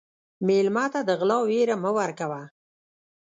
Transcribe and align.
مېلمه 0.47 0.85
ته 0.93 0.99
د 1.07 1.09
غلا 1.19 1.37
وېره 1.39 1.75
مه 1.83 1.91
ورکوه. 1.97 2.41